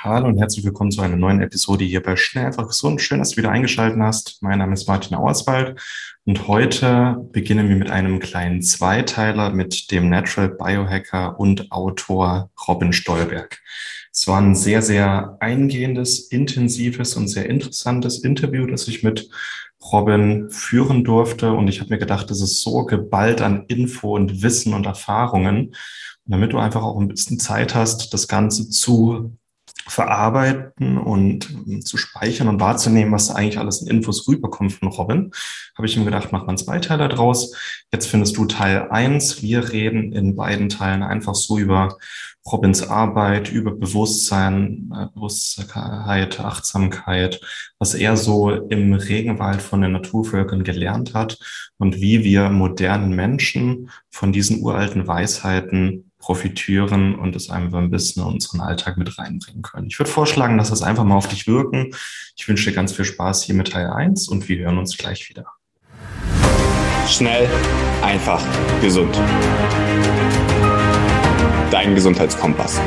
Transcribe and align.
Hallo 0.00 0.28
und 0.28 0.38
herzlich 0.38 0.64
willkommen 0.64 0.92
zu 0.92 1.00
einer 1.00 1.16
neuen 1.16 1.40
Episode 1.40 1.84
hier 1.84 2.00
bei 2.00 2.14
Schnell 2.14 2.46
einfach 2.46 2.68
gesund. 2.68 3.02
Schön, 3.02 3.18
dass 3.18 3.30
du 3.30 3.38
wieder 3.38 3.50
eingeschaltet 3.50 3.98
hast. 4.00 4.40
Mein 4.42 4.60
Name 4.60 4.74
ist 4.74 4.86
Martin 4.86 5.16
Auerswald 5.16 5.80
und 6.24 6.46
heute 6.46 7.16
beginnen 7.32 7.68
wir 7.68 7.74
mit 7.74 7.90
einem 7.90 8.20
kleinen 8.20 8.62
Zweiteiler 8.62 9.50
mit 9.50 9.90
dem 9.90 10.08
Natural 10.08 10.50
Biohacker 10.50 11.40
und 11.40 11.72
Autor 11.72 12.48
Robin 12.68 12.92
Stolberg. 12.92 13.58
Es 14.12 14.28
war 14.28 14.40
ein 14.40 14.54
sehr, 14.54 14.82
sehr 14.82 15.36
eingehendes, 15.40 16.28
intensives 16.28 17.16
und 17.16 17.26
sehr 17.26 17.50
interessantes 17.50 18.20
Interview, 18.20 18.66
das 18.66 18.86
ich 18.86 19.02
mit 19.02 19.28
Robin 19.92 20.48
führen 20.50 21.02
durfte. 21.02 21.50
Und 21.50 21.66
ich 21.66 21.80
habe 21.80 21.90
mir 21.90 21.98
gedacht, 21.98 22.30
das 22.30 22.40
ist 22.40 22.62
so 22.62 22.84
geballt 22.84 23.40
an 23.40 23.64
Info 23.66 24.14
und 24.14 24.42
Wissen 24.44 24.74
und 24.74 24.86
Erfahrungen. 24.86 25.66
Und 25.66 25.74
damit 26.24 26.52
du 26.52 26.58
einfach 26.58 26.84
auch 26.84 27.00
ein 27.00 27.08
bisschen 27.08 27.40
Zeit 27.40 27.74
hast, 27.74 28.14
das 28.14 28.28
Ganze 28.28 28.70
zu 28.70 29.36
verarbeiten 29.88 30.98
und 30.98 31.50
ähm, 31.50 31.84
zu 31.84 31.96
speichern 31.96 32.48
und 32.48 32.60
wahrzunehmen, 32.60 33.12
was 33.12 33.30
eigentlich 33.30 33.58
alles 33.58 33.82
in 33.82 33.88
Infos 33.88 34.28
rüberkommt 34.28 34.72
von 34.72 34.88
Robin, 34.88 35.32
habe 35.76 35.86
ich 35.86 35.96
ihm 35.96 36.04
gedacht, 36.04 36.28
mach 36.30 36.42
mal 36.42 36.48
einen 36.48 36.58
Zweiteiler 36.58 37.08
draus. 37.08 37.54
Jetzt 37.92 38.06
findest 38.06 38.36
du 38.36 38.44
Teil 38.44 38.88
eins. 38.90 39.42
Wir 39.42 39.72
reden 39.72 40.12
in 40.12 40.36
beiden 40.36 40.68
Teilen 40.68 41.02
einfach 41.02 41.34
so 41.34 41.58
über 41.58 41.96
Robins 42.50 42.82
Arbeit, 42.82 43.50
über 43.50 43.72
Bewusstsein, 43.72 44.90
äh, 44.94 45.06
Bewusstheit, 45.14 46.40
Achtsamkeit, 46.40 47.40
was 47.78 47.94
er 47.94 48.16
so 48.16 48.50
im 48.50 48.94
Regenwald 48.94 49.62
von 49.62 49.82
den 49.82 49.92
Naturvölkern 49.92 50.64
gelernt 50.64 51.14
hat 51.14 51.38
und 51.78 52.00
wie 52.00 52.24
wir 52.24 52.50
modernen 52.50 53.14
Menschen 53.14 53.90
von 54.10 54.32
diesen 54.32 54.62
uralten 54.62 55.06
Weisheiten 55.06 56.07
profitieren 56.18 57.14
und 57.14 57.36
es 57.36 57.48
einfach 57.48 57.78
ein 57.78 57.90
bisschen 57.90 58.22
in 58.22 58.34
unseren 58.34 58.60
Alltag 58.60 58.96
mit 58.96 59.18
reinbringen 59.18 59.62
können. 59.62 59.86
Ich 59.86 59.98
würde 59.98 60.10
vorschlagen, 60.10 60.56
lass 60.56 60.70
das 60.70 60.82
einfach 60.82 61.04
mal 61.04 61.16
auf 61.16 61.28
dich 61.28 61.46
wirken. 61.46 61.94
Ich 62.36 62.48
wünsche 62.48 62.70
dir 62.70 62.76
ganz 62.76 62.92
viel 62.92 63.04
Spaß 63.04 63.44
hier 63.44 63.54
mit 63.54 63.72
Teil 63.72 63.88
1 63.88 64.28
und 64.28 64.48
wir 64.48 64.58
hören 64.58 64.78
uns 64.78 64.96
gleich 64.96 65.28
wieder. 65.30 65.46
Schnell, 67.08 67.48
einfach, 68.02 68.42
gesund. 68.82 69.16
Dein 71.70 71.94
Gesundheitskompass. 71.94 72.80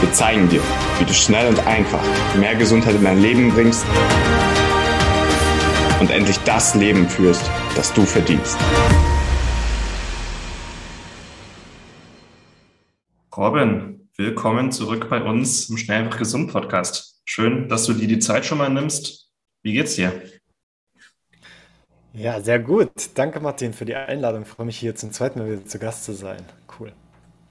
Wir 0.00 0.12
zeigen 0.12 0.48
dir, 0.48 0.60
wie 0.98 1.04
du 1.04 1.14
schnell 1.14 1.48
und 1.48 1.66
einfach 1.66 2.02
mehr 2.36 2.54
Gesundheit 2.54 2.94
in 2.96 3.04
dein 3.04 3.20
Leben 3.20 3.50
bringst 3.52 3.84
und 6.00 6.10
endlich 6.10 6.38
das 6.40 6.74
Leben 6.74 7.08
führst, 7.08 7.48
das 7.76 7.92
du 7.92 8.04
verdienst. 8.04 8.58
Robin, 13.36 14.08
willkommen 14.16 14.70
zurück 14.70 15.08
bei 15.10 15.20
uns 15.20 15.68
im 15.68 15.76
Schnell 15.76 16.04
einfach 16.04 16.18
gesund 16.18 16.52
Podcast. 16.52 17.20
Schön, 17.24 17.68
dass 17.68 17.84
du 17.84 17.92
dir 17.92 18.06
die 18.06 18.20
Zeit 18.20 18.46
schon 18.46 18.58
mal 18.58 18.70
nimmst. 18.70 19.28
Wie 19.64 19.72
geht's 19.72 19.96
dir? 19.96 20.12
Ja, 22.12 22.40
sehr 22.40 22.60
gut. 22.60 22.92
Danke, 23.16 23.40
Martin, 23.40 23.72
für 23.72 23.86
die 23.86 23.96
Einladung. 23.96 24.42
Ich 24.42 24.48
freue 24.48 24.66
mich, 24.66 24.78
hier 24.78 24.94
zum 24.94 25.10
zweiten 25.10 25.40
Mal 25.40 25.50
wieder 25.50 25.64
zu 25.64 25.80
Gast 25.80 26.04
zu 26.04 26.12
sein. 26.12 26.44
Cool. 26.78 26.92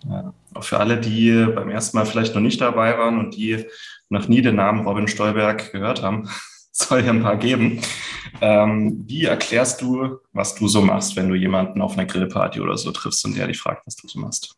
Ja, 0.05 0.33
auch 0.53 0.63
für 0.63 0.79
alle, 0.79 1.01
die 1.01 1.47
beim 1.53 1.69
ersten 1.69 1.97
Mal 1.97 2.05
vielleicht 2.05 2.33
noch 2.33 2.41
nicht 2.41 2.61
dabei 2.61 2.97
waren 2.97 3.19
und 3.19 3.35
die 3.35 3.65
noch 4.07 4.29
nie 4.29 4.41
den 4.41 4.55
Namen 4.55 4.87
Robin 4.87 5.09
Stolberg 5.09 5.73
gehört 5.73 6.01
haben, 6.01 6.29
soll 6.71 7.03
ja 7.03 7.11
ein 7.11 7.23
paar 7.23 7.35
geben. 7.35 7.81
Ähm, 8.39 9.03
wie 9.05 9.25
erklärst 9.25 9.81
du, 9.81 10.19
was 10.31 10.55
du 10.55 10.69
so 10.69 10.81
machst, 10.81 11.17
wenn 11.17 11.27
du 11.27 11.35
jemanden 11.35 11.81
auf 11.81 11.97
einer 11.97 12.05
Grillparty 12.05 12.61
oder 12.61 12.77
so 12.77 12.91
triffst 12.91 13.25
und 13.25 13.35
der 13.35 13.47
dich 13.47 13.59
fragt, 13.59 13.85
was 13.85 13.97
du 13.97 14.07
so 14.07 14.17
machst? 14.19 14.55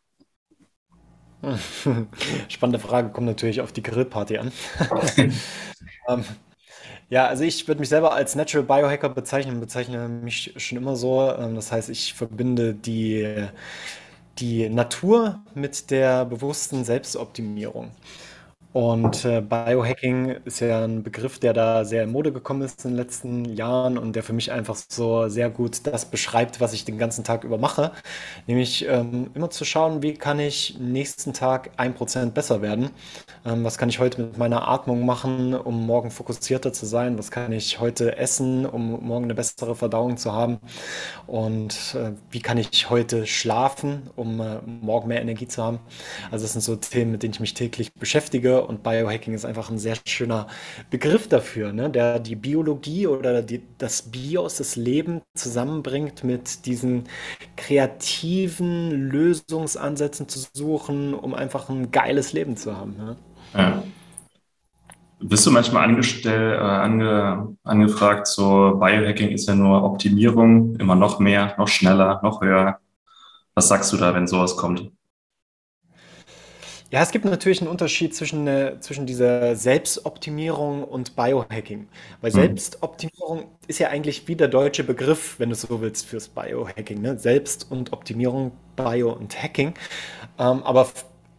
Spannende 2.49 2.79
Frage, 2.79 3.09
kommt 3.09 3.27
natürlich 3.27 3.61
auf 3.61 3.71
die 3.71 3.83
Grillparty 3.83 4.37
an. 4.37 4.51
ähm, 6.07 6.23
ja, 7.09 7.27
also 7.27 7.43
ich 7.43 7.67
würde 7.67 7.79
mich 7.79 7.89
selber 7.89 8.13
als 8.13 8.35
Natural 8.35 8.65
Biohacker 8.65 9.09
bezeichnen, 9.09 9.59
bezeichne 9.59 10.07
mich 10.09 10.53
schon 10.57 10.77
immer 10.77 10.95
so. 10.95 11.31
Ähm, 11.31 11.55
das 11.55 11.71
heißt, 11.71 11.89
ich 11.89 12.13
verbinde 12.13 12.73
die, 12.73 13.47
die 14.39 14.69
Natur 14.69 15.43
mit 15.53 15.91
der 15.91 16.25
bewussten 16.25 16.83
Selbstoptimierung. 16.83 17.91
Und 18.75 19.23
äh, 19.23 19.39
Biohacking 19.39 20.31
ist 20.43 20.59
ja 20.59 20.83
ein 20.83 21.01
Begriff, 21.01 21.39
der 21.39 21.53
da 21.53 21.85
sehr 21.85 22.03
in 22.03 22.11
Mode 22.11 22.33
gekommen 22.33 22.61
ist 22.61 22.83
in 22.83 22.91
den 22.91 22.97
letzten 22.97 23.45
Jahren 23.45 23.97
und 23.97 24.17
der 24.17 24.21
für 24.23 24.33
mich 24.33 24.51
einfach 24.51 24.75
so 24.75 25.29
sehr 25.29 25.49
gut 25.49 25.87
das 25.87 26.03
beschreibt, 26.11 26.59
was 26.59 26.73
ich 26.73 26.83
den 26.83 26.97
ganzen 26.97 27.23
Tag 27.23 27.45
über 27.45 27.57
mache. 27.57 27.93
Nämlich 28.47 28.85
ähm, 28.85 29.31
immer 29.33 29.49
zu 29.49 29.63
schauen, 29.63 30.01
wie 30.01 30.15
kann 30.15 30.41
ich 30.41 30.77
nächsten 30.77 31.31
Tag 31.31 31.71
ein 31.77 31.93
Prozent 31.93 32.33
besser 32.33 32.61
werden? 32.61 32.89
Ähm, 33.45 33.63
was 33.63 33.77
kann 33.77 33.87
ich 33.87 33.99
heute 33.99 34.21
mit 34.23 34.37
meiner 34.37 34.67
Atmung 34.67 35.05
machen, 35.05 35.53
um 35.53 35.85
morgen 35.85 36.11
fokussierter 36.11 36.73
zu 36.73 36.85
sein? 36.85 37.17
Was 37.17 37.31
kann 37.31 37.53
ich 37.53 37.79
heute 37.79 38.17
essen, 38.17 38.65
um 38.65 39.05
morgen 39.07 39.23
eine 39.23 39.35
bessere 39.35 39.75
Verdauung 39.75 40.17
zu 40.17 40.33
haben? 40.33 40.59
Und 41.27 41.95
äh, 41.95 42.11
wie 42.31 42.41
kann 42.41 42.57
ich 42.57 42.89
heute 42.89 43.25
schlafen, 43.27 44.09
um 44.15 44.39
äh, 44.41 44.61
morgen 44.65 45.07
mehr 45.07 45.21
Energie 45.21 45.47
zu 45.47 45.63
haben? 45.63 45.79
Also 46.31 46.43
das 46.45 46.53
sind 46.53 46.61
so 46.61 46.75
Themen, 46.75 47.11
mit 47.11 47.23
denen 47.23 47.33
ich 47.33 47.39
mich 47.39 47.53
täglich 47.53 47.93
beschäftige 47.93 48.64
und 48.65 48.83
Biohacking 48.83 49.33
ist 49.33 49.45
einfach 49.45 49.69
ein 49.69 49.77
sehr 49.77 49.95
schöner 50.05 50.47
Begriff 50.89 51.27
dafür, 51.27 51.71
ne? 51.71 51.89
der 51.89 52.19
die 52.19 52.35
Biologie 52.35 53.07
oder 53.07 53.41
die, 53.41 53.61
das 53.77 54.03
Bios, 54.03 54.57
das 54.57 54.75
Leben 54.75 55.21
zusammenbringt 55.35 56.23
mit 56.23 56.65
diesen 56.65 57.05
kreativen 57.55 58.91
Lösungsansätzen 59.09 60.27
zu 60.27 60.47
suchen, 60.53 61.13
um 61.13 61.33
einfach 61.33 61.69
ein 61.69 61.91
geiles 61.91 62.33
Leben 62.33 62.57
zu 62.57 62.75
haben. 62.75 62.95
Ne? 62.97 63.15
Ja. 63.53 63.83
Bist 65.19 65.45
du 65.45 65.51
manchmal 65.51 65.85
angestellt, 65.85 66.59
äh, 66.59 66.63
ange, 66.63 67.55
angefragt, 67.63 68.27
so 68.27 68.75
Biohacking 68.79 69.29
ist 69.29 69.47
ja 69.47 69.55
nur 69.55 69.83
Optimierung, 69.83 70.75
immer 70.75 70.95
noch 70.95 71.19
mehr, 71.19 71.55
noch 71.57 71.69
schneller, 71.69 72.19
noch 72.21 72.41
höher. 72.41 72.79
Was 73.53 73.69
sagst 73.69 73.93
du 73.93 73.97
da, 73.97 74.13
wenn 74.13 74.27
sowas 74.27 74.57
kommt? 74.57 74.91
Ja, 76.95 77.01
es 77.01 77.11
gibt 77.11 77.25
natürlich 77.25 77.59
einen 77.59 77.69
Unterschied 77.69 78.15
zwischen, 78.15 78.47
äh, 78.47 78.79
zwischen 78.79 79.05
dieser 79.05 79.57
Selbstoptimierung 79.57 80.85
und 80.85 81.13
Biohacking. 81.17 81.89
Weil 82.21 82.31
mhm. 82.31 82.35
Selbstoptimierung 82.35 83.47
ist 83.67 83.79
ja 83.79 83.89
eigentlich 83.89 84.29
wie 84.29 84.37
der 84.37 84.47
deutsche 84.47 84.85
Begriff, 84.85 85.37
wenn 85.37 85.49
du 85.49 85.55
so 85.55 85.81
willst, 85.81 86.05
fürs 86.05 86.29
Biohacking. 86.29 87.01
Ne? 87.01 87.19
Selbst- 87.19 87.69
und 87.69 87.91
Optimierung, 87.91 88.53
Bio 88.77 89.11
und 89.11 89.35
Hacking. 89.43 89.73
Ähm, 90.39 90.63
aber 90.63 90.87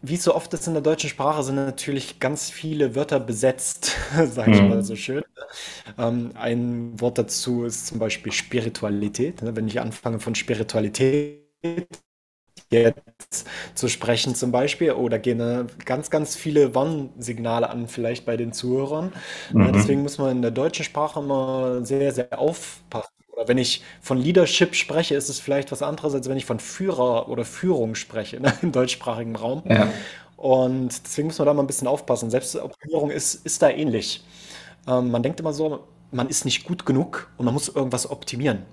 wie 0.02 0.18
so 0.18 0.34
oft 0.34 0.52
ist 0.52 0.66
in 0.66 0.74
der 0.74 0.82
deutschen 0.82 1.08
Sprache, 1.08 1.42
sind 1.42 1.54
natürlich 1.54 2.20
ganz 2.20 2.50
viele 2.50 2.94
Wörter 2.94 3.18
besetzt, 3.18 3.96
sage 4.26 4.50
ich 4.50 4.60
mhm. 4.60 4.68
mal 4.68 4.82
so 4.82 4.94
schön. 4.94 5.24
Ähm, 5.96 6.32
ein 6.34 7.00
Wort 7.00 7.16
dazu 7.16 7.64
ist 7.64 7.86
zum 7.86 7.98
Beispiel 7.98 8.30
Spiritualität. 8.30 9.40
Ne? 9.40 9.56
Wenn 9.56 9.68
ich 9.68 9.80
anfange 9.80 10.20
von 10.20 10.34
Spiritualität 10.34 11.46
jetzt 12.70 13.46
zu 13.74 13.88
sprechen 13.88 14.34
zum 14.34 14.52
Beispiel 14.52 14.92
oder 14.92 15.18
gehen 15.18 15.68
ganz, 15.84 16.10
ganz 16.10 16.36
viele 16.36 16.74
Warnsignale 16.74 17.68
an 17.70 17.88
vielleicht 17.88 18.24
bei 18.26 18.36
den 18.36 18.52
Zuhörern. 18.52 19.12
Mhm. 19.52 19.72
Deswegen 19.72 20.02
muss 20.02 20.18
man 20.18 20.30
in 20.36 20.42
der 20.42 20.50
deutschen 20.50 20.84
Sprache 20.84 21.20
immer 21.20 21.84
sehr, 21.84 22.12
sehr 22.12 22.38
aufpassen. 22.38 23.10
Oder 23.32 23.48
wenn 23.48 23.58
ich 23.58 23.82
von 24.00 24.18
Leadership 24.18 24.74
spreche, 24.74 25.14
ist 25.14 25.28
es 25.28 25.38
vielleicht 25.40 25.70
was 25.70 25.82
anderes, 25.82 26.14
als 26.14 26.28
wenn 26.28 26.38
ich 26.38 26.46
von 26.46 26.58
Führer 26.58 27.28
oder 27.28 27.44
Führung 27.44 27.94
spreche 27.94 28.40
ne, 28.40 28.52
im 28.62 28.72
deutschsprachigen 28.72 29.36
Raum. 29.36 29.62
Ja. 29.68 29.92
Und 30.36 31.04
deswegen 31.04 31.28
muss 31.28 31.38
man 31.38 31.46
da 31.46 31.54
mal 31.54 31.62
ein 31.62 31.66
bisschen 31.66 31.88
aufpassen. 31.88 32.30
Selbstoptimierung 32.30 33.10
ist, 33.10 33.46
ist 33.46 33.62
da 33.62 33.68
ähnlich. 33.70 34.24
Ähm, 34.86 35.10
man 35.10 35.22
denkt 35.22 35.40
immer 35.40 35.52
so, 35.52 35.84
man 36.10 36.28
ist 36.28 36.44
nicht 36.44 36.64
gut 36.64 36.86
genug 36.86 37.30
und 37.36 37.44
man 37.44 37.54
muss 37.54 37.68
irgendwas 37.68 38.10
optimieren. 38.10 38.64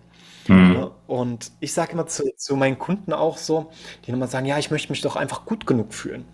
Mhm. 0.47 0.73
Ja, 0.73 0.91
und 1.07 1.51
ich 1.59 1.73
sage 1.73 1.93
immer 1.93 2.05
zu, 2.07 2.23
zu 2.35 2.55
meinen 2.55 2.77
Kunden 2.77 3.13
auch 3.13 3.37
so, 3.37 3.71
die 4.05 4.11
immer 4.11 4.27
sagen, 4.27 4.45
ja, 4.45 4.57
ich 4.57 4.71
möchte 4.71 4.91
mich 4.91 5.01
doch 5.01 5.15
einfach 5.15 5.45
gut 5.45 5.65
genug 5.65 5.93
fühlen. 5.93 6.25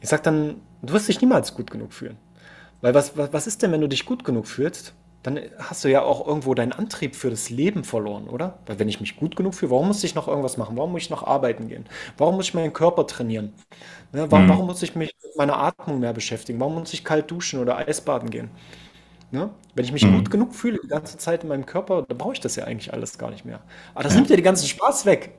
Ich 0.00 0.08
sage 0.08 0.22
dann, 0.22 0.60
du 0.82 0.92
wirst 0.94 1.08
dich 1.08 1.20
niemals 1.20 1.54
gut 1.54 1.70
genug 1.70 1.92
fühlen. 1.92 2.16
Weil 2.80 2.94
was, 2.94 3.16
was, 3.16 3.32
was 3.32 3.46
ist 3.46 3.62
denn, 3.62 3.72
wenn 3.72 3.80
du 3.80 3.88
dich 3.88 4.06
gut 4.06 4.24
genug 4.24 4.46
fühlst? 4.46 4.94
Dann 5.22 5.38
hast 5.56 5.84
du 5.84 5.88
ja 5.88 6.02
auch 6.02 6.26
irgendwo 6.26 6.52
deinen 6.52 6.72
Antrieb 6.72 7.14
für 7.14 7.30
das 7.30 7.48
Leben 7.48 7.84
verloren, 7.84 8.28
oder? 8.28 8.58
Weil 8.66 8.80
wenn 8.80 8.88
ich 8.88 9.00
mich 9.00 9.16
gut 9.16 9.36
genug 9.36 9.54
fühle, 9.54 9.70
warum 9.70 9.86
muss 9.86 10.02
ich 10.02 10.16
noch 10.16 10.26
irgendwas 10.26 10.56
machen? 10.56 10.76
Warum 10.76 10.90
muss 10.92 11.02
ich 11.02 11.10
noch 11.10 11.24
arbeiten 11.24 11.68
gehen? 11.68 11.84
Warum 12.18 12.34
muss 12.34 12.46
ich 12.48 12.54
meinen 12.54 12.72
Körper 12.72 13.06
trainieren? 13.06 13.52
Ne, 14.12 14.28
warum, 14.30 14.46
mhm. 14.46 14.48
warum 14.48 14.66
muss 14.66 14.82
ich 14.82 14.96
mich 14.96 15.14
mit 15.22 15.36
meiner 15.36 15.58
Atmung 15.58 16.00
mehr 16.00 16.12
beschäftigen? 16.12 16.58
Warum 16.58 16.74
muss 16.74 16.92
ich 16.92 17.04
kalt 17.04 17.30
duschen 17.30 17.60
oder 17.60 17.78
Eisbaden 17.78 18.30
gehen? 18.30 18.50
Ne? 19.32 19.48
Wenn 19.74 19.86
ich 19.86 19.92
mich 19.92 20.04
mhm. 20.04 20.16
gut 20.16 20.30
genug 20.30 20.54
fühle 20.54 20.78
die 20.82 20.88
ganze 20.88 21.16
Zeit 21.16 21.42
in 21.42 21.48
meinem 21.48 21.64
Körper, 21.64 22.02
dann 22.06 22.18
brauche 22.18 22.34
ich 22.34 22.40
das 22.40 22.54
ja 22.56 22.64
eigentlich 22.64 22.92
alles 22.92 23.16
gar 23.16 23.30
nicht 23.30 23.46
mehr. 23.46 23.60
Aber 23.94 24.04
das 24.04 24.12
ja. 24.12 24.18
nimmt 24.18 24.28
ja 24.28 24.36
den 24.36 24.44
ganzen 24.44 24.68
Spaß 24.68 25.06
weg. 25.06 25.38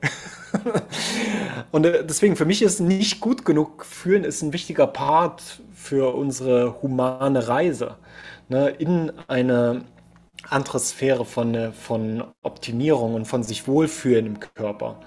und 1.70 1.86
äh, 1.86 2.04
deswegen, 2.04 2.34
für 2.34 2.44
mich 2.44 2.60
ist 2.62 2.80
nicht 2.80 3.20
gut 3.20 3.44
genug 3.44 3.84
fühlen 3.84 4.24
ist 4.24 4.42
ein 4.42 4.52
wichtiger 4.52 4.88
Part 4.88 5.62
für 5.72 6.12
unsere 6.16 6.82
humane 6.82 7.46
Reise 7.46 7.94
ne? 8.48 8.68
in 8.70 9.12
eine 9.28 9.84
andere 10.50 10.80
Sphäre 10.80 11.24
von, 11.24 11.54
äh, 11.54 11.70
von 11.70 12.24
Optimierung 12.42 13.14
und 13.14 13.26
von 13.26 13.44
sich 13.44 13.68
wohlfühlen 13.68 14.26
im 14.26 14.40
Körper. 14.40 14.98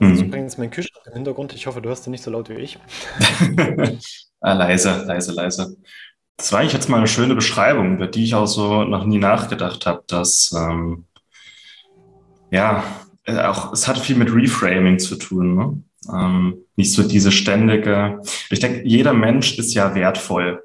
Das 0.00 0.12
ist 0.12 0.20
mhm. 0.20 0.26
übrigens 0.26 0.58
mein 0.58 0.70
Kühlschrank 0.70 1.06
im 1.06 1.14
Hintergrund. 1.14 1.54
Ich 1.54 1.66
hoffe, 1.66 1.80
du 1.80 1.88
hörst 1.88 2.06
ihn 2.06 2.10
nicht 2.10 2.24
so 2.24 2.30
laut 2.30 2.50
wie 2.50 2.54
ich. 2.54 2.78
ah, 4.40 4.52
leise, 4.52 5.02
leise, 5.06 5.32
leise. 5.32 5.76
Das 6.40 6.52
war 6.52 6.60
eigentlich 6.60 6.72
jetzt 6.72 6.88
mal 6.88 6.96
eine 6.96 7.06
schöne 7.06 7.34
Beschreibung, 7.34 7.96
über 7.96 8.06
die 8.06 8.24
ich 8.24 8.34
auch 8.34 8.46
so 8.46 8.84
noch 8.84 9.04
nie 9.04 9.18
nachgedacht 9.18 9.84
habe, 9.84 10.02
dass 10.06 10.50
ähm, 10.56 11.04
ja, 12.50 12.82
äh, 13.24 13.42
auch 13.42 13.74
es 13.74 13.86
hat 13.86 13.98
viel 13.98 14.16
mit 14.16 14.34
Reframing 14.34 14.98
zu 14.98 15.16
tun. 15.16 15.54
Ne? 15.54 15.82
Ähm, 16.10 16.54
nicht 16.76 16.94
so 16.94 17.02
diese 17.02 17.30
ständige. 17.30 18.22
Ich 18.48 18.58
denke, 18.58 18.88
jeder 18.88 19.12
Mensch 19.12 19.58
ist 19.58 19.74
ja 19.74 19.94
wertvoll. 19.94 20.62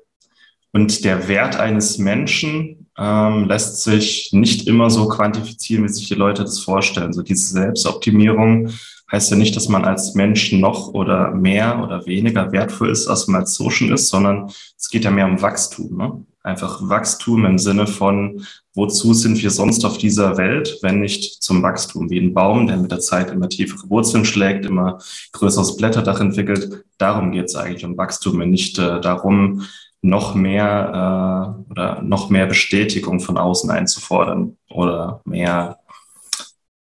Und 0.72 1.04
der 1.04 1.27
Wert 1.27 1.57
eines 1.57 1.98
Menschen 1.98 2.88
ähm, 2.98 3.50
lässt 3.50 3.83
sich 3.83 4.30
nicht 4.31 4.69
immer 4.69 4.89
so 4.89 5.10
quantifizieren, 5.10 5.83
wie 5.83 5.89
sich 5.89 6.07
die 6.07 6.16
Leute 6.16 6.44
das 6.44 6.60
vorstellen. 6.60 7.12
So 7.12 7.21
diese 7.21 7.51
Selbstoptimierung 7.51 8.69
heißt 9.12 9.31
ja 9.31 9.38
nicht, 9.38 9.56
dass 9.56 9.69
man 9.69 9.86
als 9.86 10.16
Mensch 10.16 10.52
noch 10.52 10.94
oder 10.94 11.31
mehr 11.31 11.81
oder 11.84 12.06
weniger 12.06 12.52
wertvoll 12.52 12.90
ist, 12.90 13.07
als 13.07 13.28
man 13.28 13.42
als 13.42 13.56
Social 13.56 13.92
ist, 13.92 14.10
sondern 14.10 14.52
es 14.78 14.90
geht 14.90 15.06
ja 15.06 15.12
mehr 15.12 15.28
um 15.28 15.42
Wachstum. 15.42 15.98
Ne? 15.98 16.25
Einfach 16.42 16.88
Wachstum 16.88 17.46
im 17.46 17.57
Sinne 17.57 17.88
von, 17.88 18.46
wozu 18.74 19.13
sind 19.13 19.42
wir 19.42 19.50
sonst 19.50 19.86
auf 19.86 19.98
dieser 19.98 20.38
Welt, 20.38 20.78
wenn 20.81 21.00
nicht 21.00 21.42
zum 21.42 21.63
Wachstum? 21.63 22.10
Wie 22.10 22.19
ein 22.19 22.34
Baum, 22.34 22.68
der 22.68 22.78
mit 22.78 22.92
der 22.92 23.00
Zeit 23.00 23.31
immer 23.31 23.50
tiefere 23.50 23.90
Wurzeln 23.90 24.25
schlägt, 24.25 24.66
immer 24.66 25.00
größeres 25.34 25.78
Blätterdach 25.78 26.19
entwickelt. 26.19 26.86
Darum 26.98 27.31
geht 27.31 27.46
es 27.46 27.56
eigentlich 27.56 27.86
um 27.86 27.98
Wachstum 27.98 28.42
und 28.42 28.50
nicht 28.50 28.78
äh, 28.78 29.02
darum, 29.02 29.63
noch 30.06 30.36
mehr 30.36 31.66
äh, 31.68 31.72
oder 31.72 32.02
noch 32.02 32.30
mehr 32.30 32.46
Bestätigung 32.46 33.19
von 33.19 33.38
außen 33.38 33.72
einzufordern 33.72 34.57
oder 34.69 35.22
mehr, 35.25 35.80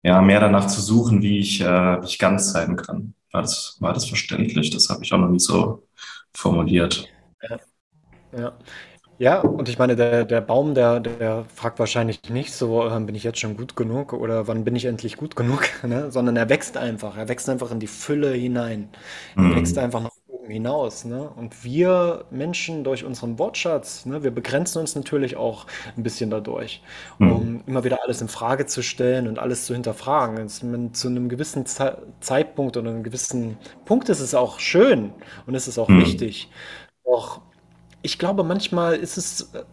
ja, 0.05 0.21
mehr 0.21 0.39
danach 0.39 0.67
zu 0.67 0.81
suchen, 0.81 1.23
wie 1.23 1.39
ich, 1.39 1.61
äh, 1.61 2.01
wie 2.01 2.05
ich 2.05 2.19
ganz 2.19 2.51
sein 2.51 2.75
kann. 2.75 3.15
War 3.31 3.41
das, 3.41 3.77
war 3.79 3.91
das 3.91 4.05
verständlich? 4.05 4.69
Das 4.69 4.87
habe 4.89 5.03
ich 5.03 5.11
auch 5.11 5.17
noch 5.17 5.29
nie 5.29 5.39
so 5.39 5.87
formuliert. 6.31 7.09
Ja. 7.41 7.59
ja. 8.37 8.53
Ja, 9.17 9.39
und 9.39 9.69
ich 9.69 9.79
meine, 9.79 9.95
der, 9.95 10.25
der 10.25 10.41
Baum, 10.41 10.75
der, 10.75 10.99
der 10.99 11.45
fragt 11.45 11.79
wahrscheinlich 11.79 12.29
nicht 12.29 12.53
so, 12.53 12.85
äh, 12.85 12.99
bin 12.99 13.15
ich 13.15 13.23
jetzt 13.23 13.39
schon 13.39 13.55
gut 13.55 13.77
genug 13.77 14.11
oder 14.11 14.45
wann 14.47 14.65
bin 14.65 14.75
ich 14.75 14.85
endlich 14.85 15.15
gut 15.15 15.35
genug, 15.37 15.69
ne? 15.83 16.11
sondern 16.11 16.35
er 16.35 16.49
wächst 16.49 16.77
einfach. 16.77 17.17
Er 17.17 17.27
wächst 17.29 17.49
einfach 17.49 17.71
in 17.71 17.79
die 17.79 17.87
Fülle 17.87 18.33
hinein. 18.33 18.89
Er 19.37 19.43
mhm. 19.43 19.55
wächst 19.55 19.77
einfach 19.77 20.01
nach 20.01 20.11
oben 20.27 20.51
hinaus. 20.51 21.05
Ne? 21.05 21.29
Und 21.29 21.63
wir 21.63 22.25
Menschen 22.29 22.83
durch 22.83 23.05
unseren 23.05 23.39
Wortschatz, 23.39 24.05
ne, 24.05 24.21
wir 24.23 24.31
begrenzen 24.31 24.79
uns 24.79 24.95
natürlich 24.95 25.37
auch 25.37 25.65
ein 25.97 26.03
bisschen 26.03 26.29
dadurch, 26.29 26.83
um 27.19 27.53
mhm. 27.53 27.54
Immer 27.67 27.83
wieder 27.83 27.99
alles 28.03 28.21
in 28.21 28.27
Frage 28.27 28.65
zu 28.65 28.81
stellen 28.81 29.27
und 29.27 29.39
alles 29.39 29.65
zu 29.65 29.73
hinterfragen. 29.73 30.37
Jetzt, 30.37 30.63
zu 30.97 31.07
einem 31.07 31.29
gewissen 31.29 31.65
Ze 31.65 31.97
Zeitpunkt 32.19 32.77
oder 32.77 32.89
einem 32.89 33.03
gewissen 33.03 33.57
Punkt 33.85 34.09
ist 34.09 34.19
es 34.19 34.35
auch 34.35 34.59
schön 34.59 35.13
und 35.45 35.55
es 35.55 35.67
ist 35.67 35.77
auch 35.77 35.89
mhm. 35.89 36.01
wichtig. 36.01 36.49
Doch 37.03 37.41
ich 38.05 38.19
glaube, 38.19 38.43
manchmal 38.43 38.95
ist 38.95 39.17
es, 39.17 39.53
äh, 39.53 39.63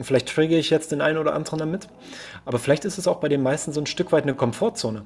vielleicht 0.00 0.28
trigge 0.28 0.56
ich 0.56 0.70
jetzt 0.70 0.92
den 0.92 1.00
einen 1.00 1.18
oder 1.18 1.34
anderen 1.34 1.58
damit, 1.58 1.88
aber 2.44 2.60
vielleicht 2.60 2.84
ist 2.84 2.96
es 2.96 3.08
auch 3.08 3.16
bei 3.16 3.28
den 3.28 3.42
meisten 3.42 3.72
so 3.72 3.80
ein 3.80 3.86
Stück 3.86 4.12
weit 4.12 4.22
eine 4.22 4.34
Komfortzone. 4.34 5.04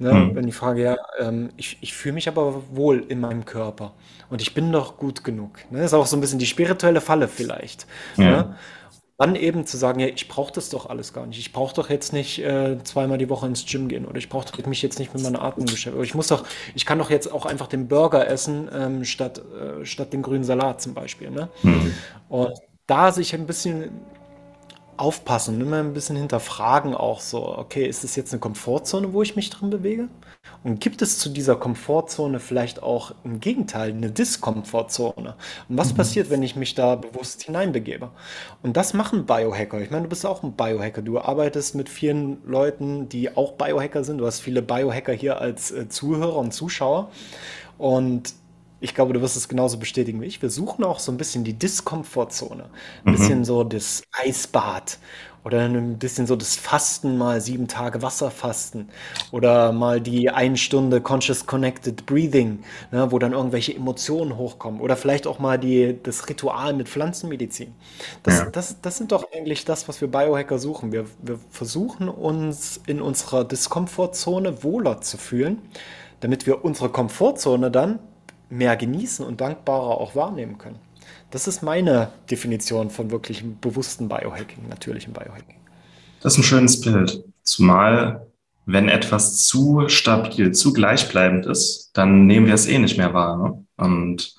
Ne? 0.00 0.12
Mhm. 0.12 0.34
Wenn 0.34 0.46
die 0.46 0.52
Frage, 0.52 0.82
ja, 0.82 0.96
ähm, 1.18 1.50
ich, 1.56 1.78
ich 1.82 1.94
fühle 1.94 2.14
mich 2.14 2.26
aber 2.26 2.62
wohl 2.72 3.04
in 3.08 3.20
meinem 3.20 3.44
Körper 3.44 3.92
und 4.28 4.42
ich 4.42 4.54
bin 4.54 4.72
doch 4.72 4.96
gut 4.96 5.22
genug. 5.22 5.60
Ne? 5.70 5.84
Ist 5.84 5.94
auch 5.94 6.06
so 6.06 6.16
ein 6.16 6.20
bisschen 6.20 6.38
die 6.38 6.46
spirituelle 6.46 7.00
Falle 7.00 7.28
vielleicht. 7.28 7.86
Ja. 8.16 8.24
Ne? 8.24 8.56
Dann 9.20 9.36
eben 9.36 9.66
zu 9.66 9.76
sagen, 9.76 10.00
ja, 10.00 10.06
ich 10.06 10.28
brauche 10.28 10.50
das 10.50 10.70
doch 10.70 10.88
alles 10.88 11.12
gar 11.12 11.26
nicht. 11.26 11.38
Ich 11.38 11.52
brauche 11.52 11.74
doch 11.74 11.90
jetzt 11.90 12.14
nicht 12.14 12.38
äh, 12.38 12.82
zweimal 12.84 13.18
die 13.18 13.28
Woche 13.28 13.46
ins 13.46 13.66
Gym 13.66 13.86
gehen 13.86 14.06
oder 14.06 14.16
ich 14.16 14.30
brauche 14.30 14.46
mich 14.66 14.80
jetzt 14.80 14.98
nicht 14.98 15.12
mit 15.12 15.22
meiner 15.22 15.42
Atmung 15.42 15.66
beschäftigen. 15.66 16.02
Ich 16.02 16.14
muss 16.14 16.28
doch, 16.28 16.46
ich 16.74 16.86
kann 16.86 16.98
doch 16.98 17.10
jetzt 17.10 17.30
auch 17.30 17.44
einfach 17.44 17.66
den 17.66 17.86
Burger 17.86 18.26
essen 18.26 18.70
ähm, 18.72 19.04
statt, 19.04 19.38
äh, 19.38 19.84
statt 19.84 20.14
den 20.14 20.22
grünen 20.22 20.42
Salat 20.42 20.80
zum 20.80 20.94
Beispiel. 20.94 21.30
Ne? 21.30 21.50
Mhm. 21.62 21.92
Und 22.30 22.58
da 22.86 23.12
sich 23.12 23.34
ein 23.34 23.46
bisschen 23.46 23.90
aufpassen, 24.96 25.60
immer 25.60 25.80
ein 25.80 25.92
bisschen 25.92 26.16
hinterfragen 26.16 26.94
auch 26.94 27.20
so, 27.20 27.58
okay, 27.58 27.86
ist 27.86 28.04
das 28.04 28.16
jetzt 28.16 28.32
eine 28.32 28.40
Komfortzone, 28.40 29.12
wo 29.12 29.20
ich 29.20 29.36
mich 29.36 29.50
drin 29.50 29.68
bewege? 29.68 30.08
Und 30.62 30.80
gibt 30.80 31.00
es 31.00 31.18
zu 31.18 31.30
dieser 31.30 31.56
Komfortzone 31.56 32.38
vielleicht 32.38 32.82
auch 32.82 33.14
im 33.24 33.40
Gegenteil 33.40 33.90
eine 33.90 34.10
Diskomfortzone? 34.10 35.36
Und 35.68 35.76
was 35.76 35.92
mhm. 35.92 35.96
passiert, 35.96 36.30
wenn 36.30 36.42
ich 36.42 36.56
mich 36.56 36.74
da 36.74 36.96
bewusst 36.96 37.42
hineinbegebe? 37.42 38.10
Und 38.62 38.76
das 38.76 38.92
machen 38.92 39.26
Biohacker. 39.26 39.80
Ich 39.80 39.90
meine, 39.90 40.02
du 40.04 40.08
bist 40.08 40.26
auch 40.26 40.42
ein 40.42 40.52
Biohacker. 40.52 41.02
Du 41.02 41.18
arbeitest 41.18 41.74
mit 41.74 41.88
vielen 41.88 42.38
Leuten, 42.46 43.08
die 43.08 43.36
auch 43.36 43.52
Biohacker 43.52 44.04
sind. 44.04 44.18
Du 44.18 44.26
hast 44.26 44.40
viele 44.40 44.62
Biohacker 44.62 45.12
hier 45.12 45.40
als 45.40 45.70
äh, 45.70 45.88
Zuhörer 45.88 46.36
und 46.36 46.52
Zuschauer. 46.52 47.10
Und 47.78 48.34
ich 48.80 48.94
glaube, 48.94 49.12
du 49.12 49.20
wirst 49.20 49.36
es 49.36 49.48
genauso 49.48 49.78
bestätigen 49.78 50.20
wie 50.20 50.26
ich. 50.26 50.40
Wir 50.40 50.50
suchen 50.50 50.84
auch 50.84 50.98
so 50.98 51.12
ein 51.12 51.18
bisschen 51.18 51.44
die 51.44 51.52
Diskomfortzone. 51.52 52.64
Ein 53.04 53.12
mhm. 53.12 53.16
bisschen 53.16 53.44
so 53.44 53.64
das 53.64 54.02
Eisbad 54.12 54.98
oder 55.44 55.60
ein 55.60 55.98
bisschen 55.98 56.26
so 56.26 56.36
das 56.36 56.56
Fasten, 56.56 57.16
mal 57.16 57.40
sieben 57.40 57.66
Tage 57.68 58.02
Wasserfasten 58.02 58.88
oder 59.30 59.72
mal 59.72 60.00
die 60.00 60.30
eine 60.30 60.56
Stunde 60.56 61.00
Conscious 61.00 61.46
Connected 61.46 62.06
Breathing, 62.06 62.60
ne, 62.90 63.10
wo 63.10 63.18
dann 63.18 63.32
irgendwelche 63.32 63.74
Emotionen 63.74 64.36
hochkommen 64.36 64.80
oder 64.80 64.96
vielleicht 64.96 65.26
auch 65.26 65.38
mal 65.38 65.58
die, 65.58 65.98
das 66.02 66.28
Ritual 66.28 66.74
mit 66.74 66.88
Pflanzenmedizin. 66.88 67.74
Das, 68.22 68.38
ja. 68.38 68.46
das, 68.46 68.80
das 68.80 68.98
sind 68.98 69.12
doch 69.12 69.24
eigentlich 69.32 69.64
das, 69.64 69.88
was 69.88 70.00
wir 70.00 70.08
Biohacker 70.08 70.58
suchen. 70.58 70.92
Wir, 70.92 71.06
wir 71.22 71.38
versuchen 71.50 72.08
uns 72.08 72.80
in 72.86 73.00
unserer 73.00 73.44
Diskomfortzone 73.44 74.62
wohler 74.62 75.00
zu 75.00 75.16
fühlen, 75.16 75.58
damit 76.20 76.46
wir 76.46 76.64
unsere 76.64 76.90
Komfortzone 76.90 77.70
dann 77.70 77.98
mehr 78.50 78.76
genießen 78.76 79.24
und 79.24 79.40
dankbarer 79.40 79.98
auch 79.98 80.14
wahrnehmen 80.14 80.58
können. 80.58 80.89
Das 81.30 81.46
ist 81.46 81.62
meine 81.62 82.10
Definition 82.30 82.90
von 82.90 83.10
wirklichem 83.10 83.58
bewussten 83.60 84.08
Biohacking, 84.08 84.68
natürlichem 84.68 85.12
Biohacking. 85.12 85.56
Das 86.20 86.34
ist 86.34 86.40
ein 86.40 86.44
schönes 86.44 86.80
Bild. 86.80 87.24
Zumal, 87.44 88.26
wenn 88.66 88.88
etwas 88.88 89.46
zu 89.46 89.88
stabil, 89.88 90.52
zu 90.52 90.72
gleichbleibend 90.72 91.46
ist, 91.46 91.90
dann 91.94 92.26
nehmen 92.26 92.46
wir 92.46 92.54
es 92.54 92.66
eh 92.66 92.78
nicht 92.78 92.98
mehr 92.98 93.14
wahr. 93.14 93.36
Ne? 93.38 93.66
Und 93.76 94.34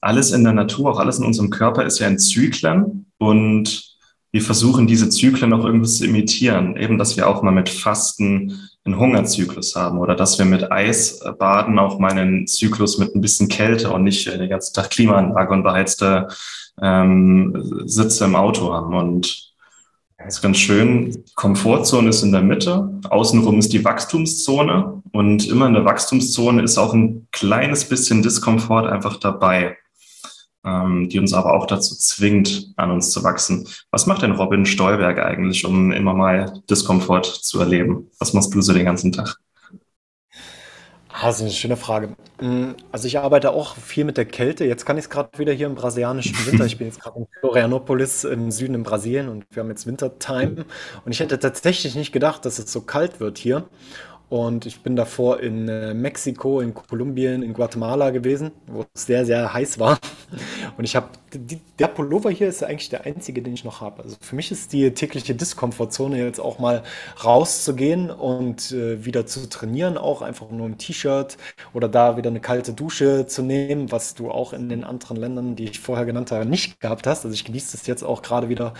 alles 0.00 0.30
in 0.30 0.44
der 0.44 0.52
Natur, 0.52 0.90
auch 0.90 0.98
alles 0.98 1.18
in 1.18 1.24
unserem 1.24 1.50
Körper 1.50 1.84
ist 1.84 1.98
ja 1.98 2.06
in 2.06 2.18
Zyklen 2.18 3.06
und 3.18 3.87
wir 4.30 4.42
versuchen 4.42 4.86
diese 4.86 5.08
Zyklen 5.08 5.52
auch 5.52 5.64
irgendwie 5.64 5.88
zu 5.88 6.04
imitieren. 6.04 6.76
Eben, 6.76 6.98
dass 6.98 7.16
wir 7.16 7.28
auch 7.28 7.42
mal 7.42 7.50
mit 7.50 7.68
Fasten 7.68 8.68
einen 8.84 8.98
Hungerzyklus 8.98 9.74
haben 9.74 9.98
oder 9.98 10.14
dass 10.14 10.38
wir 10.38 10.44
mit 10.44 10.70
Eisbaden 10.70 11.78
auch 11.78 11.98
mal 11.98 12.12
einen 12.12 12.46
Zyklus 12.46 12.98
mit 12.98 13.14
ein 13.14 13.20
bisschen 13.20 13.48
Kälte 13.48 13.90
und 13.90 14.04
nicht 14.04 14.26
den 14.26 14.48
ganzen 14.48 14.74
Tag 14.74 14.90
Klimaanlage 14.90 15.52
und 15.52 15.62
beheizte 15.62 16.28
ähm, 16.80 17.82
Sitze 17.86 18.24
im 18.24 18.36
Auto 18.36 18.72
haben. 18.72 18.94
Und 18.94 19.52
das 20.18 20.36
ist 20.36 20.42
ganz 20.42 20.58
schön. 20.58 21.24
Komfortzone 21.34 22.10
ist 22.10 22.22
in 22.22 22.32
der 22.32 22.42
Mitte, 22.42 23.00
außenrum 23.08 23.58
ist 23.58 23.72
die 23.72 23.84
Wachstumszone 23.84 25.02
und 25.12 25.48
immer 25.48 25.66
in 25.66 25.74
der 25.74 25.84
Wachstumszone 25.84 26.62
ist 26.62 26.76
auch 26.76 26.92
ein 26.92 27.28
kleines 27.30 27.88
bisschen 27.88 28.22
Diskomfort 28.22 28.88
einfach 28.88 29.16
dabei 29.18 29.76
ähm, 30.64 31.08
die 31.08 31.18
uns 31.18 31.32
aber 31.32 31.54
auch 31.54 31.66
dazu 31.66 31.94
zwingt, 31.96 32.72
an 32.76 32.90
uns 32.90 33.10
zu 33.10 33.22
wachsen. 33.24 33.68
Was 33.90 34.06
macht 34.06 34.22
denn 34.22 34.32
Robin 34.32 34.66
Stolberg 34.66 35.18
eigentlich, 35.18 35.64
um 35.64 35.92
immer 35.92 36.14
mal 36.14 36.60
Diskomfort 36.68 37.24
zu 37.24 37.60
erleben? 37.60 38.10
Was 38.18 38.32
machst 38.32 38.54
du 38.54 38.60
so 38.60 38.72
den 38.72 38.84
ganzen 38.84 39.12
Tag? 39.12 39.38
Ah, 41.20 41.26
das 41.26 41.36
ist 41.36 41.42
eine 41.42 41.50
schöne 41.50 41.76
Frage. 41.76 42.14
Mm, 42.40 42.74
also 42.92 43.08
ich 43.08 43.18
arbeite 43.18 43.50
auch 43.50 43.74
viel 43.74 44.04
mit 44.04 44.16
der 44.16 44.24
Kälte. 44.24 44.64
Jetzt 44.64 44.86
kann 44.86 44.96
ich 44.98 45.04
es 45.04 45.10
gerade 45.10 45.36
wieder 45.36 45.52
hier 45.52 45.66
im 45.66 45.74
brasilianischen 45.74 46.36
Winter. 46.46 46.64
Ich 46.64 46.78
bin 46.78 46.86
jetzt 46.86 47.00
gerade 47.00 47.18
in 47.18 47.26
Florianopolis 47.40 48.22
im 48.22 48.52
Süden 48.52 48.74
in 48.74 48.82
Brasilien 48.84 49.28
und 49.28 49.44
wir 49.50 49.64
haben 49.64 49.70
jetzt 49.70 49.86
Wintertime. 49.86 50.64
Und 51.04 51.12
ich 51.12 51.18
hätte 51.18 51.38
tatsächlich 51.40 51.96
nicht 51.96 52.12
gedacht, 52.12 52.44
dass 52.44 52.60
es 52.60 52.72
so 52.72 52.82
kalt 52.82 53.18
wird 53.18 53.38
hier. 53.38 53.68
Und 54.30 54.66
ich 54.66 54.82
bin 54.82 54.94
davor 54.94 55.40
in 55.40 55.68
äh, 55.68 55.94
Mexiko, 55.94 56.60
in 56.60 56.74
Kolumbien, 56.74 57.42
in 57.42 57.54
Guatemala 57.54 58.10
gewesen, 58.10 58.50
wo 58.66 58.84
es 58.92 59.06
sehr, 59.06 59.24
sehr 59.24 59.54
heiß 59.54 59.78
war. 59.78 59.98
Und 60.76 60.84
ich 60.84 60.94
habe, 60.96 61.08
der 61.78 61.88
Pullover 61.88 62.30
hier 62.30 62.48
ist 62.48 62.62
eigentlich 62.62 62.90
der 62.90 63.06
einzige, 63.06 63.40
den 63.40 63.54
ich 63.54 63.64
noch 63.64 63.80
habe. 63.80 64.02
Also 64.02 64.16
für 64.20 64.36
mich 64.36 64.50
ist 64.50 64.74
die 64.74 64.90
tägliche 64.92 65.34
Diskomfortzone 65.34 66.22
jetzt 66.22 66.40
auch 66.40 66.58
mal 66.58 66.82
rauszugehen 67.24 68.10
und 68.10 68.70
äh, 68.72 69.04
wieder 69.04 69.26
zu 69.26 69.48
trainieren, 69.48 69.96
auch 69.96 70.20
einfach 70.20 70.50
nur 70.50 70.66
im 70.66 70.76
T-Shirt 70.76 71.38
oder 71.72 71.88
da 71.88 72.18
wieder 72.18 72.28
eine 72.28 72.40
kalte 72.40 72.74
Dusche 72.74 73.26
zu 73.26 73.42
nehmen, 73.42 73.90
was 73.90 74.14
du 74.14 74.30
auch 74.30 74.52
in 74.52 74.68
den 74.68 74.84
anderen 74.84 75.16
Ländern, 75.16 75.56
die 75.56 75.64
ich 75.64 75.80
vorher 75.80 76.04
genannt 76.04 76.32
habe, 76.32 76.44
nicht 76.44 76.80
gehabt 76.80 77.06
hast. 77.06 77.24
Also 77.24 77.34
ich 77.34 77.44
genieße 77.44 77.76
es 77.76 77.86
jetzt 77.86 78.02
auch 78.02 78.20
gerade 78.20 78.50
wieder 78.50 78.74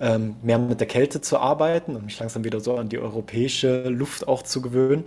ähm, 0.00 0.36
mehr 0.42 0.58
mit 0.58 0.80
der 0.80 0.88
Kälte 0.88 1.20
zu 1.20 1.38
arbeiten 1.38 1.94
und 1.94 2.06
mich 2.06 2.18
langsam 2.18 2.44
wieder 2.44 2.60
so 2.60 2.76
an 2.76 2.88
die 2.88 2.98
europäische 2.98 3.88
Luft 3.88 4.26
auch 4.26 4.42
zu 4.42 4.62
gewöhnen 4.62 4.93
schön. 4.94 5.04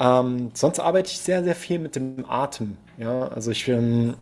Ähm, 0.00 0.50
sonst 0.54 0.78
arbeite 0.80 1.10
ich 1.10 1.18
sehr, 1.18 1.42
sehr 1.42 1.56
viel 1.56 1.78
mit 1.78 1.96
dem 1.96 2.24
Atem. 2.28 2.76
Ja, 2.98 3.28
also 3.28 3.50
ich 3.50 3.66
ähm, 3.68 4.14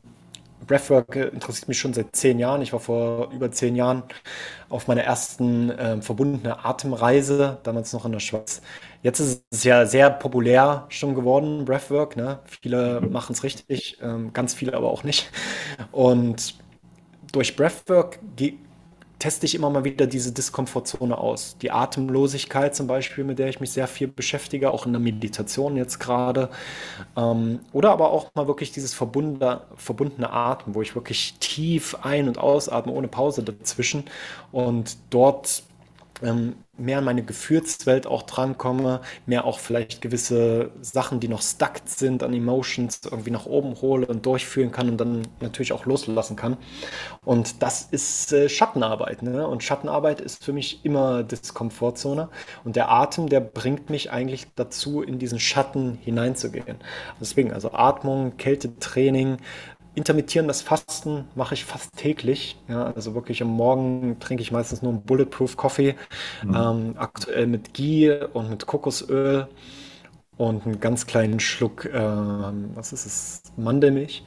Breathwork 0.66 1.14
interessiert 1.16 1.68
mich 1.68 1.78
schon 1.78 1.92
seit 1.92 2.16
zehn 2.16 2.38
Jahren. 2.38 2.62
Ich 2.62 2.72
war 2.72 2.80
vor 2.80 3.30
über 3.30 3.50
zehn 3.52 3.76
Jahren 3.76 4.02
auf 4.68 4.88
meiner 4.88 5.02
ersten 5.02 5.70
äh, 5.70 6.00
verbundene 6.00 6.64
Atemreise, 6.64 7.58
damals 7.62 7.92
noch 7.92 8.06
in 8.06 8.12
der 8.12 8.20
Schweiz. 8.20 8.62
Jetzt 9.02 9.20
ist 9.20 9.44
es 9.50 9.64
ja 9.64 9.86
sehr 9.86 10.10
populär 10.10 10.86
schon 10.88 11.14
geworden, 11.14 11.64
Breathwork. 11.66 12.16
Ne? 12.16 12.40
Viele 12.46 13.00
machen 13.02 13.34
es 13.34 13.44
richtig, 13.44 13.98
ähm, 14.02 14.32
ganz 14.32 14.54
viele 14.54 14.74
aber 14.74 14.90
auch 14.90 15.04
nicht. 15.04 15.30
Und 15.92 16.54
durch 17.32 17.54
Breathwork 17.54 18.18
teste 19.18 19.46
ich 19.46 19.54
immer 19.54 19.70
mal 19.70 19.84
wieder 19.84 20.06
diese 20.06 20.32
Diskomfortzone 20.32 21.16
aus. 21.16 21.56
Die 21.62 21.70
Atemlosigkeit 21.70 22.76
zum 22.76 22.86
Beispiel, 22.86 23.24
mit 23.24 23.38
der 23.38 23.48
ich 23.48 23.60
mich 23.60 23.70
sehr 23.70 23.86
viel 23.86 24.08
beschäftige, 24.08 24.70
auch 24.70 24.84
in 24.84 24.92
der 24.92 25.00
Meditation 25.00 25.76
jetzt 25.76 25.98
gerade. 25.98 26.50
Ähm, 27.16 27.60
oder 27.72 27.92
aber 27.92 28.10
auch 28.10 28.30
mal 28.34 28.46
wirklich 28.46 28.72
dieses 28.72 28.92
verbundene, 28.92 29.62
verbundene 29.76 30.30
Atmen, 30.30 30.74
wo 30.74 30.82
ich 30.82 30.94
wirklich 30.94 31.34
tief 31.40 31.96
ein- 32.02 32.28
und 32.28 32.38
ausatme, 32.38 32.92
ohne 32.92 33.08
Pause 33.08 33.42
dazwischen. 33.42 34.04
Und 34.52 34.98
dort 35.10 35.62
mehr 36.20 36.98
an 36.98 37.04
meine 37.04 37.22
Gefühlswelt 37.22 38.06
auch 38.06 38.22
drankomme, 38.22 39.00
mehr 39.26 39.44
auch 39.44 39.58
vielleicht 39.58 40.00
gewisse 40.02 40.70
Sachen, 40.80 41.20
die 41.20 41.28
noch 41.28 41.42
stuck 41.42 41.80
sind 41.84 42.22
an 42.22 42.32
Emotions, 42.32 43.00
irgendwie 43.04 43.30
nach 43.30 43.46
oben 43.46 43.80
hole 43.80 44.06
und 44.06 44.24
durchführen 44.26 44.70
kann 44.70 44.88
und 44.88 44.98
dann 44.98 45.22
natürlich 45.40 45.72
auch 45.72 45.86
loslassen 45.86 46.36
kann. 46.36 46.56
Und 47.24 47.62
das 47.62 47.82
ist 47.82 48.32
äh, 48.32 48.48
Schattenarbeit. 48.48 49.22
Ne? 49.22 49.46
Und 49.46 49.62
Schattenarbeit 49.62 50.20
ist 50.20 50.44
für 50.44 50.52
mich 50.52 50.84
immer 50.84 51.22
Diskomfortzone. 51.22 52.28
Und 52.64 52.76
der 52.76 52.90
Atem, 52.90 53.28
der 53.28 53.40
bringt 53.40 53.90
mich 53.90 54.10
eigentlich 54.10 54.46
dazu, 54.54 55.02
in 55.02 55.18
diesen 55.18 55.40
Schatten 55.40 55.98
hineinzugehen. 56.02 56.76
Deswegen, 57.20 57.52
also 57.52 57.72
Atmung, 57.72 58.36
Kältetraining, 58.36 59.38
intermittierendes 59.96 60.62
Fasten 60.62 61.24
mache 61.34 61.54
ich 61.54 61.64
fast 61.64 61.96
täglich. 61.96 62.56
Ja, 62.68 62.92
also 62.92 63.14
wirklich 63.14 63.42
am 63.42 63.48
Morgen 63.48 64.18
trinke 64.20 64.42
ich 64.42 64.52
meistens 64.52 64.82
nur 64.82 64.92
einen 64.92 65.02
Bulletproof 65.02 65.56
Coffee, 65.56 65.96
mhm. 66.44 66.54
ähm, 66.54 66.94
aktuell 66.96 67.46
mit 67.46 67.74
Ghee 67.74 68.24
und 68.32 68.50
mit 68.50 68.66
Kokosöl 68.66 69.48
und 70.36 70.66
einen 70.66 70.80
ganz 70.80 71.06
kleinen 71.06 71.40
Schluck, 71.40 71.86
äh, 71.86 71.98
was 72.74 72.92
ist 72.92 73.06
es, 73.06 73.42
Mandelmilch. 73.56 74.22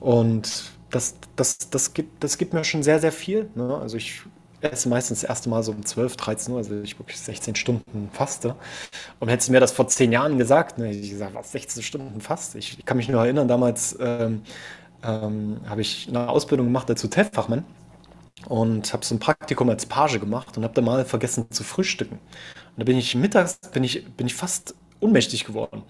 Und 0.00 0.72
das, 0.90 1.16
das, 1.36 1.58
das, 1.70 1.92
gibt, 1.92 2.24
das 2.24 2.38
gibt 2.38 2.54
mir 2.54 2.64
schon 2.64 2.82
sehr, 2.82 2.98
sehr 2.98 3.12
viel. 3.12 3.50
Ne? 3.54 3.76
Also 3.76 3.98
ich 3.98 4.22
esse 4.62 4.88
meistens 4.88 5.20
das 5.20 5.28
erste 5.28 5.48
Mal 5.50 5.62
so 5.62 5.72
um 5.72 5.84
12, 5.84 6.16
13 6.16 6.52
Uhr, 6.52 6.58
also 6.58 6.80
ich 6.80 6.98
wirklich 6.98 7.20
16 7.20 7.54
Stunden 7.54 8.08
faste. 8.12 8.56
Und 9.20 9.28
hättest 9.28 9.48
du 9.48 9.52
mir 9.52 9.60
das 9.60 9.72
vor 9.72 9.88
zehn 9.88 10.12
Jahren 10.12 10.38
gesagt, 10.38 10.78
ne, 10.78 10.90
ich 10.90 11.10
gesagt, 11.10 11.34
was, 11.34 11.52
16 11.52 11.82
Stunden 11.82 12.20
fast? 12.20 12.54
Ich, 12.54 12.78
ich 12.78 12.84
kann 12.84 12.96
mich 12.96 13.08
nur 13.08 13.22
erinnern, 13.22 13.48
damals 13.48 13.96
ähm, 14.00 14.42
ähm, 15.02 15.60
habe 15.66 15.80
ich 15.80 16.08
eine 16.08 16.28
Ausbildung 16.28 16.66
gemacht 16.66 16.88
als 16.90 17.02
Hotelfachmann 17.02 17.64
und 18.48 18.92
habe 18.92 19.04
so 19.04 19.14
ein 19.14 19.18
Praktikum 19.18 19.68
als 19.70 19.86
Page 19.86 20.20
gemacht 20.20 20.56
und 20.56 20.64
habe 20.64 20.74
da 20.74 20.82
mal 20.82 21.04
vergessen 21.04 21.50
zu 21.50 21.64
frühstücken. 21.64 22.18
Und 22.18 22.78
da 22.78 22.84
bin 22.84 22.96
ich 22.96 23.14
mittags, 23.14 23.58
bin 23.72 23.84
ich, 23.84 24.06
bin 24.16 24.26
ich 24.26 24.34
fast 24.34 24.74
ohnmächtig 25.00 25.44
geworden. 25.44 25.82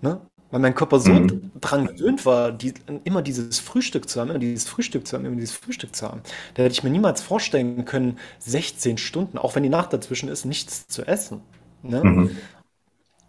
Ne? 0.00 0.20
Weil 0.50 0.60
mein 0.60 0.74
Körper 0.74 1.00
so 1.00 1.12
mhm. 1.12 1.50
dran 1.60 1.86
gewöhnt 1.86 2.24
war, 2.24 2.52
die, 2.52 2.74
immer 3.04 3.22
dieses 3.22 3.58
Frühstück 3.58 4.08
zu 4.08 4.20
haben, 4.20 4.30
immer 4.30 4.38
dieses 4.38 4.68
Frühstück 4.68 5.06
zu 5.06 5.16
haben, 5.16 5.24
immer 5.24 5.36
dieses 5.36 5.56
Frühstück 5.56 5.94
zu 5.94 6.06
haben. 6.06 6.20
Da 6.54 6.62
hätte 6.62 6.72
ich 6.72 6.84
mir 6.84 6.90
niemals 6.90 7.20
vorstellen 7.20 7.84
können, 7.84 8.18
16 8.40 8.98
Stunden, 8.98 9.38
auch 9.38 9.56
wenn 9.56 9.64
die 9.64 9.68
Nacht 9.68 9.92
dazwischen 9.92 10.28
ist, 10.28 10.44
nichts 10.44 10.86
zu 10.86 11.04
essen. 11.06 11.40
Ne? 11.82 12.04
Mhm. 12.04 12.30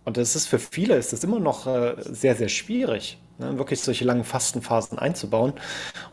Und 0.07 0.15
das 0.15 0.37
ist 0.37 0.47
für 0.47 0.57
viele 0.57 0.95
ist 0.95 1.11
das 1.11 1.25
immer 1.25 1.37
noch 1.37 1.67
äh, 1.67 1.95
sehr, 1.97 2.33
sehr 2.33 2.47
schwierig 2.47 3.19
ne, 3.39 3.57
wirklich 3.57 3.81
solche 3.81 4.05
langen 4.05 4.23
Fastenphasen 4.23 4.97
einzubauen. 4.97 5.51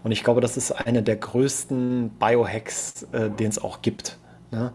Und 0.02 0.10
ich 0.10 0.24
glaube, 0.24 0.40
das 0.40 0.56
ist 0.56 0.72
eine 0.72 1.04
der 1.04 1.14
größten 1.14 2.10
Biohacks, 2.18 3.04
äh, 3.12 3.30
den 3.30 3.50
es 3.50 3.62
auch 3.62 3.82
gibt. 3.82 4.18
Ne? 4.50 4.72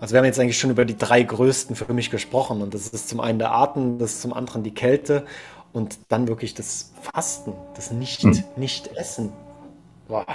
Also 0.00 0.12
wir 0.12 0.18
haben 0.18 0.26
jetzt 0.26 0.38
eigentlich 0.38 0.58
schon 0.58 0.68
über 0.68 0.84
die 0.84 0.98
drei 0.98 1.22
größten 1.22 1.76
für 1.76 1.94
mich 1.94 2.10
gesprochen. 2.10 2.60
Und 2.60 2.74
das 2.74 2.88
ist 2.88 3.08
zum 3.08 3.20
einen 3.20 3.38
der 3.38 3.52
Atem, 3.52 3.98
das 3.98 4.12
ist 4.12 4.20
zum 4.20 4.34
anderen 4.34 4.62
die 4.64 4.74
Kälte 4.74 5.24
und 5.72 5.98
dann 6.08 6.28
wirklich 6.28 6.52
das 6.52 6.92
Fasten, 7.00 7.54
das 7.74 7.90
Nicht, 7.90 8.22
hm. 8.22 8.44
Nicht-Essen. 8.56 9.32
Boah, 10.08 10.26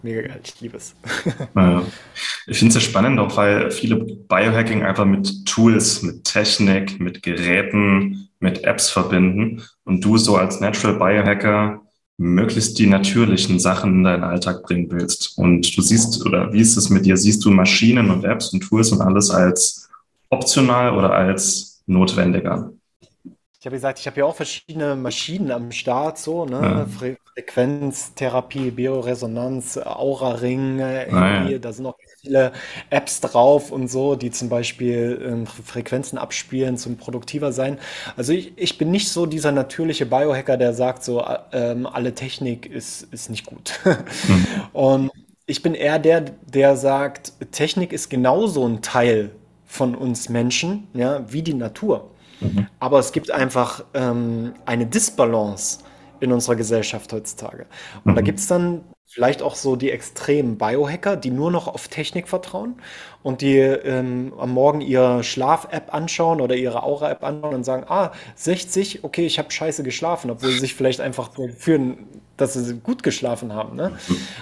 mega 0.00 0.22
geil, 0.22 0.40
ich 0.42 0.58
liebe 0.62 0.78
es. 0.78 0.94
Ja. 1.54 1.82
Ich 2.46 2.58
finde 2.58 2.76
es 2.76 2.82
ja 2.82 2.88
spannend, 2.88 3.20
auch 3.20 3.36
weil 3.36 3.70
viele 3.70 3.96
Biohacking 3.96 4.82
einfach 4.82 5.04
mit 5.04 5.46
Tools, 5.46 6.02
mit 6.02 6.24
Technik, 6.24 6.98
mit 7.00 7.22
Geräten, 7.22 8.28
mit 8.40 8.64
Apps 8.64 8.90
verbinden 8.90 9.62
und 9.84 10.04
du 10.04 10.16
so 10.18 10.36
als 10.36 10.60
Natural 10.60 10.98
Biohacker 10.98 11.82
möglichst 12.18 12.78
die 12.78 12.86
natürlichen 12.86 13.58
Sachen 13.58 13.96
in 13.96 14.04
deinen 14.04 14.24
Alltag 14.24 14.62
bringen 14.62 14.90
willst. 14.90 15.38
Und 15.38 15.76
du 15.76 15.82
siehst, 15.82 16.24
oder 16.24 16.52
wie 16.52 16.60
ist 16.60 16.76
es 16.76 16.90
mit 16.90 17.06
dir? 17.06 17.16
Siehst 17.16 17.44
du 17.44 17.50
Maschinen 17.50 18.10
und 18.10 18.24
Apps 18.24 18.52
und 18.52 18.60
Tools 18.60 18.92
und 18.92 19.00
alles 19.00 19.30
als 19.30 19.88
optional 20.30 20.96
oder 20.96 21.12
als 21.12 21.82
notwendiger? 21.86 22.72
Ich 23.58 23.66
habe 23.66 23.76
gesagt, 23.76 24.00
ich 24.00 24.06
habe 24.06 24.18
ja 24.18 24.24
auch 24.24 24.34
verschiedene 24.34 24.96
Maschinen 24.96 25.52
am 25.52 25.70
Start, 25.70 26.18
so, 26.18 26.44
ne? 26.44 26.60
Ja. 26.60 26.86
Fre 26.86 27.16
Frequenztherapie, 27.34 28.70
Bioresonanz, 28.72 29.78
Aura-Ring, 29.78 30.82
ah, 30.82 31.48
ja. 31.48 31.58
da 31.58 31.72
sind 31.72 31.86
auch 31.86 31.96
viele 32.22 32.52
Apps 32.90 33.20
drauf 33.20 33.72
und 33.72 33.88
so, 33.88 34.14
die 34.14 34.30
zum 34.30 34.48
Beispiel 34.48 35.20
ähm, 35.26 35.46
Frequenzen 35.46 36.18
abspielen, 36.18 36.76
zum 36.76 36.96
produktiver 36.96 37.52
sein. 37.52 37.78
Also 38.16 38.32
ich, 38.32 38.52
ich 38.56 38.78
bin 38.78 38.92
nicht 38.92 39.08
so 39.08 39.26
dieser 39.26 39.50
natürliche 39.50 40.06
Biohacker, 40.06 40.56
der 40.56 40.72
sagt, 40.72 41.02
so 41.02 41.20
äh, 41.20 41.38
ähm, 41.52 41.84
alle 41.84 42.14
Technik 42.14 42.66
ist, 42.66 43.02
ist 43.12 43.28
nicht 43.28 43.44
gut. 43.46 43.80
hm. 43.82 44.46
Und 44.72 45.10
ich 45.46 45.62
bin 45.62 45.74
eher 45.74 45.98
der, 45.98 46.20
der 46.20 46.76
sagt, 46.76 47.32
Technik 47.50 47.92
ist 47.92 48.08
genauso 48.08 48.66
ein 48.68 48.82
Teil 48.82 49.32
von 49.66 49.96
uns 49.96 50.28
Menschen, 50.28 50.86
ja, 50.94 51.24
wie 51.32 51.42
die 51.42 51.54
Natur. 51.54 52.10
Mhm. 52.40 52.68
Aber 52.78 53.00
es 53.00 53.10
gibt 53.10 53.32
einfach 53.32 53.84
ähm, 53.94 54.54
eine 54.64 54.86
Disbalance 54.86 55.80
in 56.20 56.30
unserer 56.30 56.54
Gesellschaft 56.54 57.12
heutzutage. 57.12 57.66
Und 58.04 58.12
mhm. 58.12 58.16
da 58.16 58.22
gibt 58.22 58.38
es 58.38 58.46
dann 58.46 58.82
vielleicht 59.12 59.42
auch 59.42 59.56
so 59.56 59.76
die 59.76 59.90
extremen 59.90 60.56
Biohacker, 60.56 61.16
die 61.16 61.30
nur 61.30 61.50
noch 61.50 61.68
auf 61.68 61.88
Technik 61.88 62.28
vertrauen 62.28 62.76
und 63.22 63.42
die 63.42 63.58
ähm, 63.58 64.32
am 64.38 64.52
Morgen 64.52 64.80
ihre 64.80 65.22
Schlaf-App 65.22 65.92
anschauen 65.92 66.40
oder 66.40 66.56
ihre 66.56 66.82
Aura-App 66.82 67.22
anschauen 67.22 67.54
und 67.56 67.64
sagen, 67.64 67.84
ah, 67.88 68.12
60, 68.36 69.04
okay, 69.04 69.26
ich 69.26 69.38
habe 69.38 69.50
scheiße 69.50 69.82
geschlafen, 69.82 70.30
obwohl 70.30 70.50
sie 70.50 70.60
sich 70.60 70.74
vielleicht 70.74 71.02
einfach 71.02 71.30
führen 71.58 72.08
dass 72.42 72.54
sie 72.54 72.74
gut 72.74 73.02
geschlafen 73.02 73.52
haben. 73.52 73.76
Ne? 73.76 73.92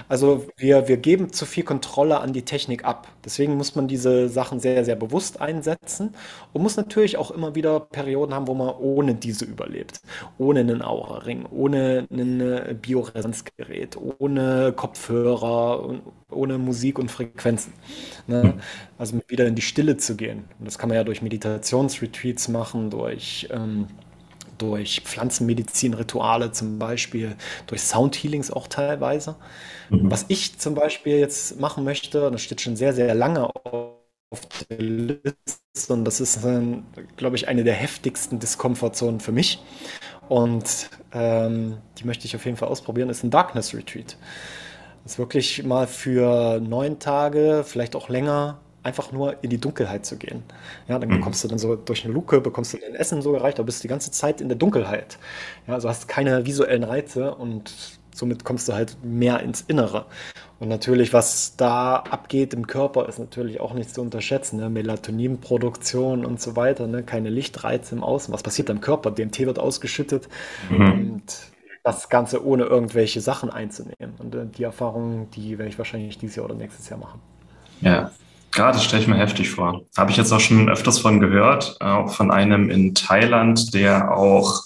Also 0.09 0.47
wir, 0.57 0.89
wir 0.89 0.97
geben 0.97 1.33
zu 1.33 1.47
viel 1.47 1.65
Kontrolle 1.65 2.21
an 2.21 2.33
die 2.33 2.43
Technik 2.43 2.85
ab. 2.85 3.09
Deswegen 3.25 3.57
muss 3.57 3.75
man 3.75 3.89
diese 3.89 4.29
Sachen 4.29 4.61
sehr, 4.61 4.85
sehr 4.85 4.97
bewusst 4.97 5.41
einsetzen 5.41 6.15
und 6.53 6.63
muss 6.63 6.77
natürlich 6.77 7.17
auch 7.17 7.31
immer 7.31 7.55
wieder 7.55 7.81
Perioden 7.81 8.35
haben, 8.35 8.47
wo 8.47 8.55
man 8.55 8.75
ohne 8.79 9.15
diese 9.15 9.45
überlebt. 9.45 10.01
Ohne 10.39 10.61
einen 10.61 10.83
Aura-Ring, 10.83 11.47
ohne 11.51 12.07
ein 12.11 12.41
äh, 12.41 12.75
Bioresonanzgerät, 12.81 13.97
ohne 14.19 14.73
Kopfhörer, 14.75 16.01
ohne 16.31 16.59
Musik 16.59 16.99
und 16.99 17.11
Frequenzen. 17.11 17.73
Ne? 18.27 18.55
Also 18.99 19.21
wieder 19.29 19.47
in 19.47 19.55
die 19.55 19.63
Stille 19.63 19.97
zu 19.97 20.17
gehen. 20.17 20.45
Und 20.59 20.67
das 20.67 20.79
kann 20.79 20.89
man 20.89 20.97
ja 20.97 21.05
durch 21.05 21.23
Meditationsretreats 21.23 22.49
machen, 22.49 22.91
durch... 22.91 23.49
Ähm, 23.51 23.87
durch 24.61 25.03
Pflanzenmedizin-Rituale 25.05 26.53
zum 26.53 26.79
Beispiel, 26.79 27.37
durch 27.67 27.83
Soundhealings 27.83 28.51
auch 28.51 28.69
teilweise. 28.69 29.37
Mhm. 29.89 30.11
Was 30.11 30.27
ich 30.29 30.59
zum 30.59 30.75
Beispiel 30.75 31.19
jetzt 31.19 31.61
machen 31.61 31.85
möchte, 31.85 32.31
das 32.31 32.43
steht 32.43 32.61
schon 32.61 32.77
sehr, 32.77 32.93
sehr 32.93 33.15
lange 33.15 33.51
auf 33.55 34.47
der 34.69 34.79
Liste 34.79 35.93
und 35.93 36.05
das 36.05 36.21
ist, 36.21 36.41
glaube 37.17 37.37
ich, 37.37 37.49
eine 37.49 37.65
der 37.65 37.75
heftigsten 37.75 38.39
Diskomfortzonen 38.39 39.21
für 39.21 39.33
mich. 39.33 39.63
Und 40.29 40.91
ähm, 41.13 41.79
die 41.99 42.05
möchte 42.05 42.27
ich 42.27 42.37
auf 42.37 42.45
jeden 42.45 42.57
Fall 42.57 42.69
ausprobieren, 42.69 43.09
ist 43.09 43.25
ein 43.25 43.31
Darkness 43.31 43.75
Retreat. 43.75 44.17
Das 45.03 45.13
ist 45.13 45.19
wirklich 45.19 45.65
mal 45.65 45.87
für 45.87 46.61
neun 46.61 47.01
Tage, 47.01 47.65
vielleicht 47.67 47.97
auch 47.97 48.09
länger, 48.09 48.61
einfach 48.83 49.13
nur 49.13 49.43
in 49.43 49.51
die 49.51 49.59
Dunkelheit 49.59 50.07
zu 50.07 50.17
gehen. 50.17 50.43
Ja, 50.89 50.99
dann 50.99 51.09
mhm. 51.09 51.17
bekommst 51.17 51.45
du 51.45 51.49
dann 51.49 51.59
so 51.59 51.77
durch 51.77 52.05
eine 52.05 52.15
Luke, 52.15 52.41
bekommst 52.41 52.73
du 52.73 52.79
dein 52.79 52.95
Essen 52.95 53.23
so 53.23 53.33
gereicht, 53.33 53.59
aber 53.59 53.67
bist 53.67 53.85
die 53.85 53.89
ganze 53.89 54.11
Zeit 54.11 54.41
in 54.41 54.49
der 54.49 54.57
Dunkelheit. 54.57 55.19
Ja, 55.67 55.75
also 55.75 55.89
hast 55.89 56.09
keine 56.09 56.47
visuellen 56.47 56.85
Reize 56.85 57.35
und 57.35 57.73
somit 58.13 58.45
kommst 58.45 58.69
du 58.69 58.73
halt 58.73 58.97
mehr 59.03 59.41
ins 59.41 59.63
Innere. 59.63 60.07
Und 60.59 60.69
natürlich, 60.69 61.13
was 61.13 61.57
da 61.57 61.97
abgeht 61.97 62.53
im 62.53 62.67
Körper, 62.67 63.09
ist 63.09 63.19
natürlich 63.19 63.61
auch 63.61 63.73
nicht 63.73 63.95
zu 63.95 64.03
unterschätzen. 64.03 64.59
Ne? 64.59 64.69
Melatoninproduktion 64.69 66.25
und 66.27 66.41
so 66.41 66.57
weiter, 66.57 66.87
ne? 66.87 67.03
keine 67.03 67.31
Lichtreize 67.31 67.95
im 67.95 68.03
Außen. 68.03 68.33
Was 68.33 68.43
passiert 68.43 68.69
im 68.69 68.81
Körper? 68.81 69.11
DMT 69.11 69.41
wird 69.41 69.59
ausgeschüttet 69.59 70.29
mhm. 70.71 70.93
und 70.93 71.23
das 71.83 72.11
Ganze 72.11 72.45
ohne 72.45 72.65
irgendwelche 72.65 73.23
Sachen 73.23 73.49
einzunehmen. 73.49 74.15
Und 74.19 74.35
äh, 74.35 74.47
die 74.47 74.65
Erfahrung, 74.65 75.31
die 75.31 75.59
werde 75.59 75.71
ich 75.71 75.79
wahrscheinlich 75.79 76.19
dieses 76.19 76.37
Jahr 76.37 76.45
oder 76.45 76.55
nächstes 76.55 76.89
Jahr 76.91 76.99
machen. 76.99 77.21
Ja, 77.81 78.11
Gerade 78.61 78.79
stelle 78.79 79.01
ich 79.01 79.09
mir 79.09 79.17
heftig 79.17 79.49
vor. 79.49 79.87
Habe 79.97 80.11
ich 80.11 80.19
jetzt 80.19 80.33
auch 80.33 80.39
schon 80.39 80.69
öfters 80.69 80.99
von 80.99 81.19
gehört, 81.19 81.81
auch 81.81 82.13
von 82.13 82.31
einem 82.31 82.69
in 82.69 82.95
Thailand, 82.95 83.73
der 83.73 84.15
auch 84.15 84.65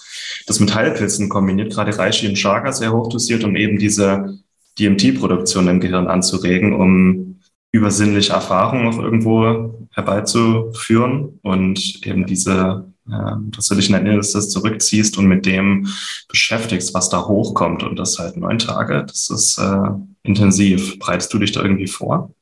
das 0.49 0.59
mit 0.59 0.75
Heilpilzen 0.75 1.29
kombiniert, 1.29 1.73
gerade 1.73 1.97
Reishi 1.97 2.27
und 2.27 2.35
Chaga 2.35 2.73
sehr 2.73 2.93
hoch 2.93 3.09
dosiert, 3.09 3.45
um 3.45 3.55
eben 3.55 3.79
diese 3.79 4.41
DMT-Produktion 4.81 5.69
im 5.69 5.79
Gehirn 5.79 6.09
anzuregen, 6.09 6.73
um 6.73 7.39
übersinnliche 7.71 8.33
Erfahrungen 8.33 8.89
auch 8.89 8.99
irgendwo 8.99 9.87
herbeizuführen 9.93 11.39
und 11.43 12.05
eben 12.05 12.27
diese, 12.27 12.93
dass 13.07 13.69
du 13.69 13.77
dich 13.77 13.87
in 13.87 13.93
dein 13.93 14.07
Innerstes 14.07 14.51
zurückziehst 14.51 15.19
und 15.19 15.27
mit 15.27 15.47
dem 15.47 15.87
beschäftigst, 16.27 16.95
was 16.95 17.11
da 17.11 17.29
hochkommt 17.29 17.85
und 17.85 17.97
das 17.97 18.19
halt 18.19 18.37
neun 18.37 18.59
Tage. 18.59 19.05
Das 19.07 19.31
ist 19.31 19.57
äh, 19.59 19.91
intensiv. 20.25 20.99
Bereitest 20.99 21.33
du 21.33 21.39
dich 21.39 21.53
da 21.53 21.63
irgendwie 21.63 21.87
vor? 21.87 22.35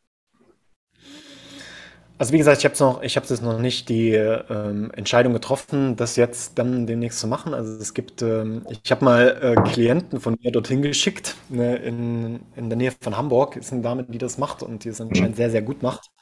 Also 2.23 2.35
wie 2.35 2.39
gesagt, 2.39 2.59
ich 2.59 2.65
habe 2.65 2.77
noch, 2.79 3.03
ich 3.03 3.17
habe 3.17 3.27
jetzt 3.27 3.43
noch 3.43 3.59
nicht 3.59 3.89
die 3.89 4.13
ähm, 4.13 4.93
Entscheidung 4.95 5.33
getroffen, 5.33 5.97
das 5.97 6.15
jetzt 6.15 6.57
dann 6.57 6.87
demnächst 6.87 7.19
zu 7.19 7.27
machen. 7.27 7.53
Also 7.53 7.73
es 7.73 7.95
gibt, 7.95 8.23
ähm, 8.23 8.65
ich 8.85 8.93
habe 8.93 9.05
mal 9.05 9.39
äh, 9.43 9.61
Klienten 9.69 10.21
von 10.21 10.37
mir 10.41 10.53
dorthin 10.53 10.83
geschickt, 10.83 11.35
ne, 11.49 11.75
in, 11.79 12.39
in 12.55 12.71
der 12.71 12.77
Nähe 12.77 12.93
von 13.01 13.17
Hamburg 13.17 13.57
ist 13.57 13.73
eine 13.73 13.83
Dame, 13.83 14.05
die 14.05 14.19
das 14.19 14.39
macht 14.39 14.63
und 14.63 14.85
die 14.85 14.91
es 14.91 15.01
anscheinend 15.01 15.35
sehr, 15.35 15.51
sehr 15.51 15.63
gut 15.63 15.83
macht. 15.83 16.13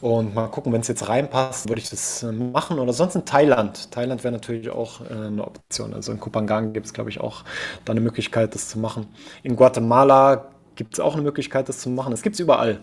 Und 0.00 0.34
mal 0.34 0.48
gucken, 0.48 0.72
wenn 0.72 0.80
es 0.80 0.88
jetzt 0.88 1.10
reinpasst, 1.10 1.68
würde 1.68 1.82
ich 1.82 1.90
das 1.90 2.22
äh, 2.22 2.32
machen. 2.32 2.78
Oder 2.78 2.94
sonst 2.94 3.14
in 3.14 3.26
Thailand. 3.26 3.90
Thailand 3.90 4.24
wäre 4.24 4.32
natürlich 4.32 4.70
auch 4.70 5.02
äh, 5.02 5.26
eine 5.26 5.46
Option. 5.46 5.92
Also 5.92 6.10
in 6.10 6.20
Kupangan 6.20 6.72
gibt 6.72 6.86
es, 6.86 6.94
glaube 6.94 7.10
ich, 7.10 7.20
auch 7.20 7.44
da 7.84 7.90
eine 7.90 8.00
Möglichkeit, 8.00 8.54
das 8.54 8.70
zu 8.70 8.78
machen. 8.78 9.08
In 9.42 9.56
Guatemala 9.56 10.53
gibt 10.76 10.94
es 10.94 11.00
auch 11.00 11.14
eine 11.14 11.22
Möglichkeit, 11.22 11.68
das 11.68 11.78
zu 11.78 11.90
machen. 11.90 12.10
Das 12.10 12.22
gibt 12.22 12.34
es 12.34 12.40
überall. 12.40 12.80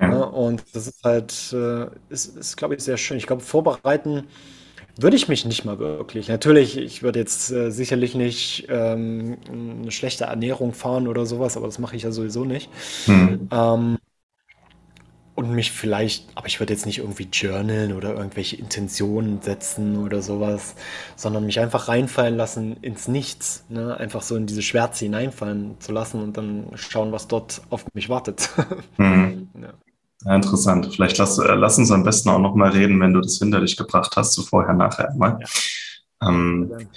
Ja. 0.00 0.08
Ne? 0.08 0.30
Und 0.30 0.62
das 0.72 0.86
ist 0.86 1.04
halt, 1.04 1.52
äh, 1.52 1.86
ist, 2.08 2.36
ist 2.36 2.56
glaube 2.56 2.74
ich, 2.74 2.82
sehr 2.82 2.96
schön. 2.96 3.16
Ich 3.16 3.26
glaube, 3.26 3.42
vorbereiten 3.42 4.24
würde 4.98 5.16
ich 5.16 5.28
mich 5.28 5.44
nicht 5.44 5.64
mal 5.64 5.78
wirklich. 5.78 6.28
Natürlich, 6.28 6.78
ich 6.78 7.02
würde 7.02 7.18
jetzt 7.18 7.52
äh, 7.52 7.70
sicherlich 7.70 8.14
nicht 8.14 8.66
ähm, 8.70 9.36
eine 9.50 9.90
schlechte 9.90 10.24
Ernährung 10.24 10.72
fahren 10.72 11.06
oder 11.06 11.26
sowas, 11.26 11.56
aber 11.56 11.66
das 11.66 11.78
mache 11.78 11.96
ich 11.96 12.02
ja 12.02 12.12
sowieso 12.12 12.44
nicht. 12.44 12.70
Mhm. 13.06 13.48
Ähm, 13.52 13.98
und 15.36 15.50
mich 15.50 15.70
vielleicht, 15.70 16.26
aber 16.34 16.46
ich 16.46 16.58
würde 16.60 16.72
jetzt 16.72 16.86
nicht 16.86 16.98
irgendwie 16.98 17.28
journalen 17.30 17.92
oder 17.92 18.14
irgendwelche 18.14 18.56
Intentionen 18.56 19.42
setzen 19.42 19.98
oder 19.98 20.22
sowas, 20.22 20.74
sondern 21.14 21.44
mich 21.44 21.60
einfach 21.60 21.88
reinfallen 21.88 22.36
lassen 22.36 22.78
ins 22.80 23.06
Nichts. 23.06 23.64
Ne? 23.68 23.96
Einfach 23.96 24.22
so 24.22 24.34
in 24.34 24.46
diese 24.46 24.62
Schwärze 24.62 25.04
hineinfallen 25.04 25.76
zu 25.78 25.92
lassen 25.92 26.22
und 26.22 26.36
dann 26.38 26.70
schauen, 26.74 27.12
was 27.12 27.28
dort 27.28 27.60
auf 27.70 27.84
mich 27.94 28.08
wartet. 28.08 28.50
Mhm. 28.96 29.48
Ja. 29.60 29.72
Ja, 30.24 30.34
interessant. 30.34 30.92
Vielleicht 30.94 31.18
lass, 31.18 31.38
äh, 31.38 31.54
lass 31.54 31.78
uns 31.78 31.90
am 31.90 32.02
besten 32.02 32.30
auch 32.30 32.38
noch 32.38 32.54
mal 32.54 32.70
reden, 32.70 33.00
wenn 33.00 33.12
du 33.12 33.20
das 33.20 33.38
hinter 33.38 33.60
dich 33.60 33.76
gebracht 33.76 34.12
hast, 34.16 34.32
so 34.32 34.42
vorher, 34.42 34.74
nachher 34.74 35.14
mal. 35.14 35.38
Ja. 36.20 36.28
Ähm. 36.28 36.88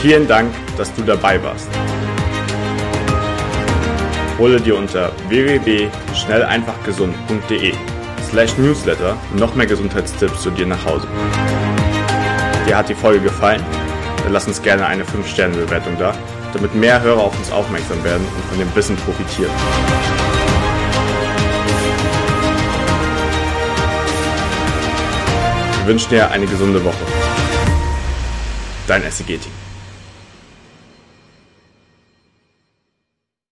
Vielen 0.00 0.26
Dank, 0.26 0.52
dass 0.76 0.94
du 0.94 1.02
dabei 1.02 1.42
warst. 1.42 1.68
Hole 4.38 4.60
dir 4.60 4.76
unter 4.76 5.10
www.schnelleinfachgesund.de 5.28 7.72
slash 8.30 8.56
newsletter 8.56 9.16
noch 9.34 9.56
mehr 9.56 9.66
Gesundheitstipps 9.66 10.42
zu 10.42 10.50
dir 10.50 10.66
nach 10.66 10.84
Hause. 10.84 11.08
Dir 12.64 12.76
hat 12.76 12.88
die 12.88 12.94
Folge 12.94 13.18
gefallen? 13.20 13.64
Dann 14.22 14.32
lass 14.32 14.46
uns 14.46 14.62
gerne 14.62 14.86
eine 14.86 15.02
5-Sterne-Bewertung 15.02 15.98
da, 15.98 16.14
damit 16.52 16.72
mehr 16.74 17.02
Hörer 17.02 17.20
auf 17.20 17.36
uns 17.36 17.50
aufmerksam 17.50 18.04
werden 18.04 18.24
und 18.36 18.44
von 18.44 18.60
dem 18.60 18.72
Wissen 18.76 18.94
profitieren. 18.98 19.50
Wir 25.80 25.86
wünschen 25.86 26.10
dir 26.10 26.30
eine 26.30 26.46
gesunde 26.46 26.84
Woche. 26.84 27.04
Dein 28.86 29.02
SEG-Team. 29.02 29.67